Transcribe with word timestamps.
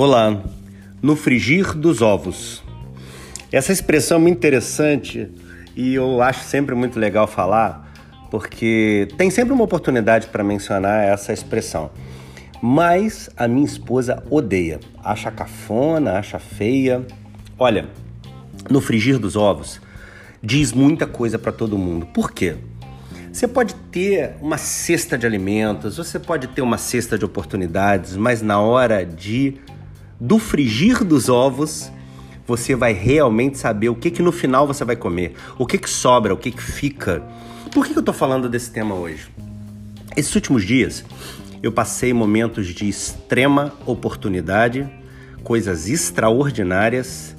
Olá, 0.00 0.44
no 1.02 1.16
frigir 1.16 1.76
dos 1.76 2.02
ovos. 2.02 2.62
Essa 3.50 3.72
expressão 3.72 4.18
é 4.18 4.20
muito 4.20 4.36
interessante 4.36 5.28
e 5.74 5.92
eu 5.92 6.22
acho 6.22 6.44
sempre 6.44 6.72
muito 6.76 7.00
legal 7.00 7.26
falar, 7.26 7.92
porque 8.30 9.08
tem 9.18 9.28
sempre 9.28 9.52
uma 9.52 9.64
oportunidade 9.64 10.28
para 10.28 10.44
mencionar 10.44 11.02
essa 11.02 11.32
expressão. 11.32 11.90
Mas 12.62 13.28
a 13.36 13.48
minha 13.48 13.66
esposa 13.66 14.22
odeia, 14.30 14.78
acha 15.02 15.32
cafona, 15.32 16.12
acha 16.12 16.38
feia. 16.38 17.04
Olha, 17.58 17.86
no 18.70 18.80
frigir 18.80 19.18
dos 19.18 19.34
ovos 19.34 19.80
diz 20.40 20.72
muita 20.72 21.08
coisa 21.08 21.40
para 21.40 21.50
todo 21.50 21.76
mundo. 21.76 22.06
Por 22.06 22.30
quê? 22.30 22.54
Você 23.32 23.48
pode 23.48 23.74
ter 23.90 24.36
uma 24.40 24.58
cesta 24.58 25.18
de 25.18 25.26
alimentos, 25.26 25.96
você 25.96 26.20
pode 26.20 26.46
ter 26.46 26.62
uma 26.62 26.78
cesta 26.78 27.18
de 27.18 27.24
oportunidades, 27.24 28.16
mas 28.16 28.40
na 28.40 28.60
hora 28.60 29.04
de 29.04 29.58
do 30.20 30.38
frigir 30.38 31.04
dos 31.04 31.28
ovos, 31.28 31.90
você 32.46 32.74
vai 32.74 32.92
realmente 32.92 33.58
saber 33.58 33.88
o 33.88 33.94
que 33.94 34.10
que 34.10 34.22
no 34.22 34.32
final 34.32 34.66
você 34.66 34.84
vai 34.84 34.96
comer, 34.96 35.34
o 35.58 35.66
que 35.66 35.78
que 35.78 35.88
sobra, 35.88 36.32
o 36.32 36.36
que 36.36 36.50
que 36.50 36.62
fica. 36.62 37.22
Por 37.72 37.84
que, 37.84 37.92
que 37.92 37.98
eu 37.98 38.00
estou 38.00 38.14
falando 38.14 38.48
desse 38.48 38.70
tema 38.70 38.94
hoje? 38.94 39.28
Esses 40.16 40.34
últimos 40.34 40.64
dias 40.64 41.04
eu 41.62 41.72
passei 41.72 42.12
momentos 42.12 42.68
de 42.68 42.88
extrema 42.88 43.72
oportunidade, 43.84 44.88
coisas 45.42 45.88
extraordinárias. 45.88 47.36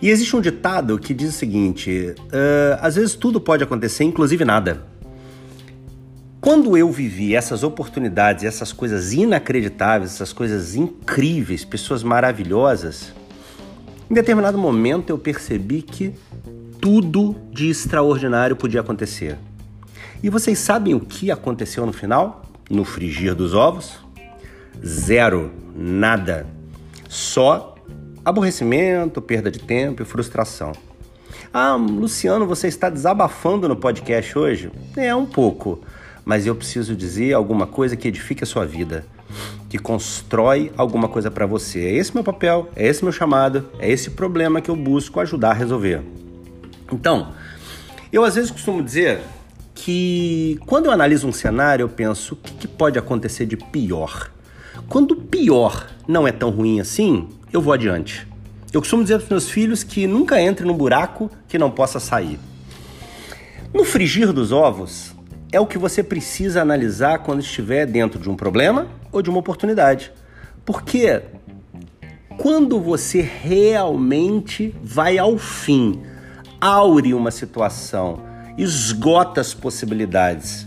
E 0.00 0.08
existe 0.08 0.34
um 0.34 0.40
ditado 0.40 0.98
que 0.98 1.12
diz 1.12 1.30
o 1.30 1.32
seguinte: 1.32 2.14
uh, 2.16 2.78
às 2.80 2.96
vezes 2.96 3.14
tudo 3.14 3.40
pode 3.40 3.62
acontecer, 3.62 4.04
inclusive 4.04 4.44
nada. 4.44 4.86
Quando 6.40 6.74
eu 6.74 6.90
vivi 6.90 7.34
essas 7.36 7.62
oportunidades, 7.62 8.44
essas 8.44 8.72
coisas 8.72 9.12
inacreditáveis, 9.12 10.14
essas 10.14 10.32
coisas 10.32 10.74
incríveis, 10.74 11.66
pessoas 11.66 12.02
maravilhosas, 12.02 13.12
em 14.10 14.14
determinado 14.14 14.56
momento 14.56 15.10
eu 15.10 15.18
percebi 15.18 15.82
que 15.82 16.14
tudo 16.80 17.36
de 17.52 17.68
extraordinário 17.68 18.56
podia 18.56 18.80
acontecer. 18.80 19.36
E 20.22 20.30
vocês 20.30 20.58
sabem 20.58 20.94
o 20.94 21.00
que 21.00 21.30
aconteceu 21.30 21.84
no 21.84 21.92
final? 21.92 22.42
No 22.70 22.86
frigir 22.86 23.34
dos 23.34 23.52
ovos? 23.52 23.98
Zero, 24.82 25.52
nada. 25.76 26.46
Só 27.06 27.74
aborrecimento, 28.24 29.20
perda 29.20 29.50
de 29.50 29.58
tempo 29.58 30.02
e 30.02 30.06
frustração. 30.06 30.72
Ah, 31.52 31.74
Luciano, 31.74 32.46
você 32.46 32.66
está 32.66 32.88
desabafando 32.88 33.68
no 33.68 33.76
podcast 33.76 34.38
hoje? 34.38 34.72
É 34.96 35.14
um 35.14 35.26
pouco 35.26 35.82
mas 36.30 36.46
eu 36.46 36.54
preciso 36.54 36.94
dizer 36.94 37.32
alguma 37.32 37.66
coisa 37.66 37.96
que 37.96 38.06
edifique 38.06 38.44
a 38.44 38.46
sua 38.46 38.64
vida, 38.64 39.04
que 39.68 39.76
constrói 39.76 40.70
alguma 40.76 41.08
coisa 41.08 41.28
para 41.28 41.44
você. 41.44 41.80
É 41.80 41.94
esse 41.96 42.14
meu 42.14 42.22
papel, 42.22 42.70
é 42.76 42.86
esse 42.86 43.02
meu 43.02 43.12
chamado, 43.12 43.68
é 43.80 43.90
esse 43.90 44.10
problema 44.10 44.60
que 44.60 44.70
eu 44.70 44.76
busco 44.76 45.18
ajudar 45.18 45.50
a 45.50 45.54
resolver. 45.54 46.02
Então, 46.92 47.32
eu 48.12 48.22
às 48.22 48.36
vezes 48.36 48.48
costumo 48.48 48.80
dizer 48.80 49.18
que 49.74 50.56
quando 50.66 50.86
eu 50.86 50.92
analiso 50.92 51.26
um 51.26 51.32
cenário, 51.32 51.82
eu 51.82 51.88
penso 51.88 52.34
o 52.34 52.36
que, 52.36 52.52
que 52.52 52.68
pode 52.68 52.96
acontecer 52.96 53.44
de 53.44 53.56
pior. 53.56 54.30
Quando 54.88 55.10
o 55.10 55.16
pior 55.16 55.90
não 56.06 56.28
é 56.28 56.30
tão 56.30 56.50
ruim 56.50 56.78
assim, 56.78 57.28
eu 57.52 57.60
vou 57.60 57.72
adiante. 57.72 58.24
Eu 58.72 58.80
costumo 58.80 59.02
dizer 59.02 59.16
para 59.16 59.24
os 59.24 59.30
meus 59.30 59.50
filhos 59.50 59.82
que 59.82 60.06
nunca 60.06 60.40
entre 60.40 60.64
num 60.64 60.76
buraco 60.76 61.28
que 61.48 61.58
não 61.58 61.72
possa 61.72 61.98
sair. 61.98 62.38
No 63.74 63.84
frigir 63.84 64.32
dos 64.32 64.52
ovos, 64.52 65.12
é 65.52 65.58
o 65.58 65.66
que 65.66 65.78
você 65.78 66.02
precisa 66.02 66.62
analisar 66.62 67.18
quando 67.20 67.40
estiver 67.40 67.86
dentro 67.86 68.20
de 68.20 68.30
um 68.30 68.36
problema 68.36 68.86
ou 69.10 69.20
de 69.20 69.28
uma 69.28 69.40
oportunidade. 69.40 70.12
Porque 70.64 71.22
quando 72.38 72.80
você 72.80 73.20
realmente 73.20 74.74
vai 74.82 75.18
ao 75.18 75.36
fim, 75.38 76.00
aure 76.60 77.12
uma 77.14 77.30
situação, 77.30 78.22
esgota 78.56 79.40
as 79.40 79.52
possibilidades, 79.52 80.66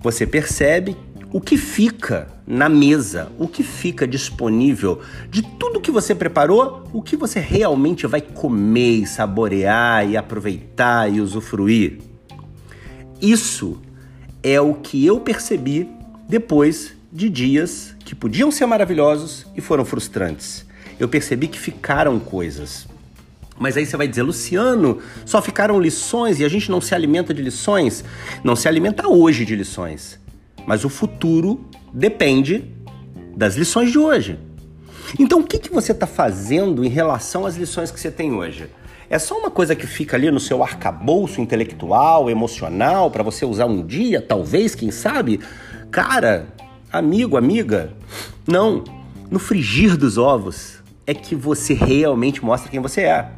você 0.00 0.26
percebe 0.26 0.96
o 1.32 1.40
que 1.40 1.56
fica 1.56 2.28
na 2.46 2.68
mesa, 2.68 3.30
o 3.38 3.46
que 3.46 3.62
fica 3.62 4.06
disponível 4.06 5.00
de 5.30 5.42
tudo 5.42 5.80
que 5.80 5.90
você 5.90 6.14
preparou, 6.14 6.82
o 6.92 7.00
que 7.00 7.16
você 7.16 7.38
realmente 7.38 8.06
vai 8.06 8.20
comer, 8.20 9.06
saborear 9.06 10.08
e 10.08 10.16
aproveitar 10.16 11.10
e 11.10 11.20
usufruir. 11.20 11.98
Isso 13.22 13.78
é 14.42 14.60
o 14.60 14.74
que 14.74 15.04
eu 15.04 15.20
percebi 15.20 15.88
depois 16.28 16.92
de 17.12 17.28
dias 17.28 17.94
que 18.04 18.14
podiam 18.14 18.50
ser 18.50 18.66
maravilhosos 18.66 19.46
e 19.56 19.60
foram 19.60 19.84
frustrantes. 19.84 20.64
Eu 20.98 21.08
percebi 21.08 21.48
que 21.48 21.58
ficaram 21.58 22.18
coisas. 22.18 22.86
Mas 23.58 23.76
aí 23.76 23.84
você 23.84 23.96
vai 23.96 24.08
dizer, 24.08 24.22
Luciano, 24.22 24.98
só 25.26 25.42
ficaram 25.42 25.80
lições 25.80 26.40
e 26.40 26.44
a 26.44 26.48
gente 26.48 26.70
não 26.70 26.80
se 26.80 26.94
alimenta 26.94 27.34
de 27.34 27.42
lições? 27.42 28.04
Não 28.42 28.56
se 28.56 28.68
alimenta 28.68 29.08
hoje 29.08 29.44
de 29.44 29.54
lições. 29.54 30.18
Mas 30.66 30.84
o 30.84 30.88
futuro 30.88 31.64
depende 31.92 32.64
das 33.36 33.56
lições 33.56 33.90
de 33.90 33.98
hoje. 33.98 34.38
Então, 35.18 35.40
o 35.40 35.44
que, 35.44 35.58
que 35.58 35.72
você 35.72 35.92
está 35.92 36.06
fazendo 36.06 36.84
em 36.84 36.88
relação 36.88 37.44
às 37.44 37.56
lições 37.56 37.90
que 37.90 37.98
você 37.98 38.10
tem 38.10 38.32
hoje? 38.32 38.68
É 39.10 39.18
só 39.18 39.36
uma 39.36 39.50
coisa 39.50 39.74
que 39.74 39.88
fica 39.88 40.16
ali 40.16 40.30
no 40.30 40.38
seu 40.38 40.62
arcabouço 40.62 41.40
intelectual, 41.40 42.30
emocional, 42.30 43.10
para 43.10 43.24
você 43.24 43.44
usar 43.44 43.66
um 43.66 43.84
dia, 43.84 44.22
talvez, 44.22 44.76
quem 44.76 44.92
sabe? 44.92 45.40
Cara, 45.90 46.46
amigo, 46.92 47.36
amiga, 47.36 47.92
não. 48.46 48.84
No 49.28 49.40
frigir 49.40 49.96
dos 49.96 50.16
ovos 50.16 50.80
é 51.04 51.12
que 51.12 51.34
você 51.34 51.74
realmente 51.74 52.44
mostra 52.44 52.70
quem 52.70 52.78
você 52.78 53.00
é. 53.00 53.28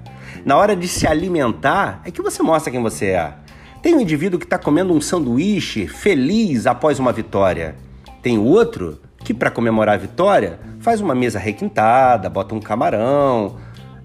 Na 0.44 0.58
hora 0.58 0.76
de 0.76 0.86
se 0.86 1.06
alimentar 1.06 2.02
é 2.04 2.10
que 2.10 2.20
você 2.20 2.42
mostra 2.42 2.70
quem 2.70 2.82
você 2.82 3.06
é. 3.06 3.32
Tem 3.80 3.94
um 3.94 4.00
indivíduo 4.00 4.38
que 4.38 4.44
está 4.44 4.58
comendo 4.58 4.92
um 4.92 5.00
sanduíche 5.00 5.88
feliz 5.88 6.66
após 6.66 6.98
uma 6.98 7.14
vitória. 7.14 7.76
Tem 8.20 8.36
outro 8.36 9.00
que, 9.24 9.32
para 9.32 9.50
comemorar 9.50 9.94
a 9.94 9.98
vitória, 9.98 10.60
faz 10.80 11.00
uma 11.00 11.14
mesa 11.14 11.38
requintada, 11.38 12.28
bota 12.28 12.54
um 12.54 12.60
camarão, 12.60 13.56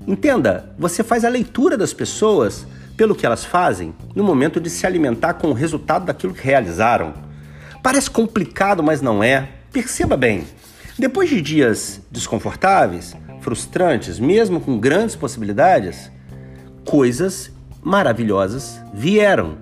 Entenda, 0.08 0.72
você 0.80 1.04
faz 1.04 1.26
a 1.26 1.30
leitura 1.30 1.78
das 1.78 1.92
pessoas 1.92 2.66
pelo 2.96 3.14
que 3.14 3.26
elas 3.26 3.44
fazem 3.44 3.94
no 4.16 4.24
momento 4.24 4.60
de 4.60 4.70
se 4.70 4.88
alimentar 4.88 5.34
com 5.34 5.50
o 5.50 5.54
resultado 5.54 6.06
daquilo 6.06 6.34
que 6.34 6.44
realizaram. 6.44 7.14
Parece 7.84 8.10
complicado, 8.10 8.82
mas 8.82 9.02
não 9.02 9.22
é. 9.22 9.50
Perceba 9.72 10.16
bem, 10.16 10.46
depois 10.98 11.30
de 11.30 11.42
dias 11.42 12.02
desconfortáveis, 12.10 13.16
frustrantes, 13.42 14.18
mesmo 14.18 14.62
com 14.62 14.80
grandes 14.80 15.16
possibilidades, 15.16 16.10
coisas 16.86 17.52
maravilhosas 17.84 18.82
vieram. 18.94 19.58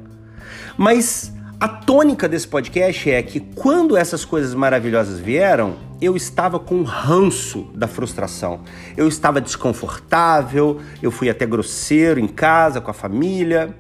Mas 0.78 1.34
a 1.60 1.68
tônica 1.68 2.30
desse 2.30 2.48
podcast 2.48 3.10
é 3.10 3.24
que 3.24 3.40
quando 3.40 3.98
essas 3.98 4.24
coisas 4.24 4.54
maravilhosas 4.54 5.20
vieram, 5.20 5.76
eu 6.02 6.16
estava 6.16 6.60
com 6.60 6.84
ranço 6.84 7.68
da 7.74 7.88
frustração. 7.88 8.62
Eu 8.98 9.08
estava 9.08 9.40
desconfortável, 9.40 10.82
eu 11.02 11.12
fui 11.12 11.30
até 11.30 11.46
grosseiro 11.46 12.20
em 12.20 12.28
casa 12.28 12.82
com 12.82 12.92
a 12.92 12.94
família. 12.94 13.76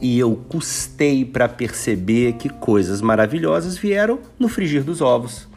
E 0.00 0.18
eu 0.18 0.36
custei 0.48 1.24
para 1.24 1.48
perceber 1.48 2.34
que 2.34 2.48
coisas 2.48 3.00
maravilhosas 3.00 3.76
vieram 3.76 4.20
no 4.38 4.48
frigir 4.48 4.82
dos 4.82 5.00
ovos. 5.00 5.48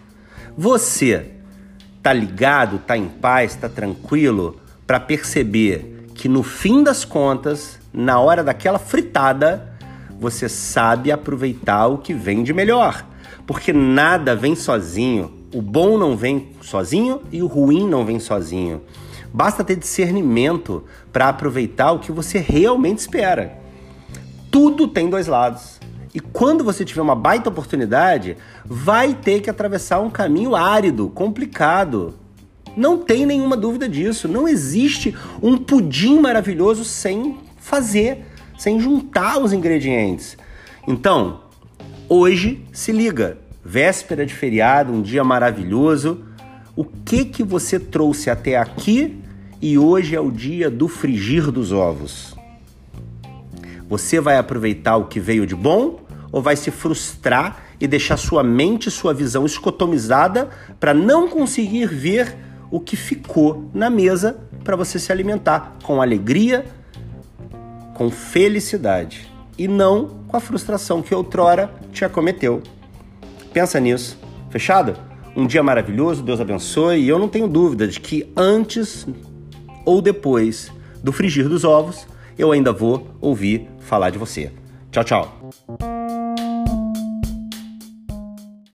Você 0.58 1.32
tá 2.02 2.14
ligado, 2.14 2.80
tá 2.80 2.98
em 2.98 3.08
paz, 3.08 3.56
tá 3.56 3.68
tranquilo 3.68 4.60
para 4.86 5.00
perceber 5.00 6.06
que 6.16 6.30
no 6.30 6.42
fim 6.42 6.82
das 6.82 7.04
contas, 7.04 7.78
na 7.94 8.20
hora 8.20 8.44
daquela 8.44 8.80
fritada, 8.80 9.78
você 10.20 10.48
sabe 10.50 11.12
aproveitar 11.12 11.88
o 11.88 11.98
que 11.98 12.14
vem 12.14 12.44
de 12.44 12.54
melhor. 12.54 13.06
Porque 13.48 13.74
nada 13.74 14.36
vem 14.36 14.56
sozinho. 14.56 15.32
O 15.52 15.62
bom 15.62 15.98
não 15.98 16.16
vem 16.16 16.50
sozinho 16.62 17.22
e 17.32 17.42
o 17.42 17.48
ruim 17.48 17.88
não 17.88 18.06
vem 18.06 18.20
sozinho. 18.20 18.84
Basta 19.34 19.64
ter 19.64 19.76
discernimento 19.76 20.84
para 21.12 21.30
aproveitar 21.30 21.92
o 21.94 22.00
que 22.00 22.12
você 22.12 22.38
realmente 22.38 23.00
espera. 23.00 23.58
Tudo 24.52 24.88
tem 24.88 25.10
dois 25.10 25.26
lados. 25.26 25.80
E 26.14 26.20
quando 26.20 26.64
você 26.64 26.86
tiver 26.86 27.02
uma 27.02 27.16
baita 27.16 27.50
oportunidade, 27.50 28.38
vai 28.64 29.16
ter 29.16 29.42
que 29.42 29.50
atravessar 29.50 30.00
um 30.02 30.10
caminho 30.10 30.56
árido, 30.56 31.10
complicado. 31.10 32.14
Não 32.76 33.00
tem 33.00 33.26
nenhuma 33.26 33.58
dúvida 33.58 33.90
disso. 33.90 34.28
Não 34.28 34.48
existe 34.48 35.16
um 35.42 35.58
pudim 35.58 36.20
maravilhoso 36.20 36.84
sem 36.84 37.38
fazer 37.58 38.26
sem 38.58 38.80
juntar 38.80 39.38
os 39.38 39.54
ingredientes. 39.54 40.36
Então, 40.88 41.42
hoje 42.10 42.66
se 42.72 42.92
liga, 42.92 43.38
véspera 43.64 44.26
de 44.26 44.34
feriado, 44.34 44.94
um 44.94 45.02
dia 45.02 45.24
maravilhoso. 45.24 46.24
O 46.76 46.84
que 46.84 47.26
que 47.26 47.44
você 47.44 47.80
trouxe 47.80 48.30
até 48.30 48.58
aqui 48.58 49.20
e 49.62 49.78
hoje 49.78 50.16
é 50.16 50.20
o 50.20 50.32
dia 50.32 50.70
do 50.70 50.88
frigir 50.88 51.52
dos 51.52 51.72
ovos? 51.72 52.36
Você 53.90 54.20
vai 54.20 54.38
aproveitar 54.38 54.98
o 54.98 55.06
que 55.06 55.20
veio 55.20 55.46
de 55.46 55.56
bom 55.56 56.00
ou 56.32 56.42
vai 56.42 56.56
se 56.56 56.72
frustrar 56.72 57.64
e 57.80 57.88
deixar 57.88 58.18
sua 58.18 58.44
mente, 58.44 58.92
sua 58.92 59.14
visão 59.14 59.46
escotomizada 59.46 60.50
para 60.80 60.94
não 60.94 61.30
conseguir 61.30 61.88
ver 61.88 62.36
o 62.70 62.80
que 62.80 62.96
ficou 62.96 63.70
na 63.74 63.90
mesa 63.90 64.38
para 64.64 64.76
você 64.76 65.00
se 65.00 65.12
alimentar 65.12 65.78
com 65.84 66.02
alegria, 66.02 66.66
com 67.94 68.12
felicidade 68.12 69.37
e 69.58 69.68
não 69.68 70.08
com 70.28 70.38
a 70.38 70.40
frustração 70.40 71.02
que 71.02 71.14
outrora 71.14 71.72
te 71.92 72.06
acometeu. 72.06 72.62
Pensa 73.54 73.80
nisso. 73.80 74.20
Fechado? 74.50 74.96
Um 75.36 75.46
dia 75.46 75.62
maravilhoso, 75.62 76.24
Deus 76.24 76.40
abençoe, 76.40 77.00
e 77.00 77.08
eu 77.08 77.20
não 77.20 77.28
tenho 77.28 77.48
dúvida 77.48 77.88
de 77.88 78.00
que 78.00 78.32
antes 78.36 79.08
ou 79.86 80.02
depois 80.02 80.72
do 81.04 81.12
frigir 81.12 81.48
dos 81.48 81.64
ovos, 81.64 82.08
eu 82.38 82.52
ainda 82.52 82.72
vou 82.72 83.08
ouvir 83.22 83.68
falar 83.80 84.10
de 84.10 84.18
você. 84.18 84.52
Tchau, 84.92 85.04
tchau. 85.04 86.07